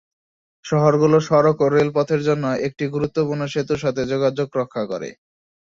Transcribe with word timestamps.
শহরগুলো 0.65 1.17
সড়ক 1.27 1.57
ও 1.61 1.75
রেলপথের 1.75 2.21
জন্য 2.27 2.45
একটি 2.67 2.83
গুরুত্বপূর্ণ 2.95 3.41
সেতুর 3.53 3.79
সাথে 3.83 4.01
সংযোগ 4.11 4.49
রক্ষা 4.59 4.83
করে। 4.91 5.09